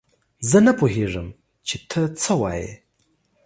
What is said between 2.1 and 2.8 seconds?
څۀ وايي.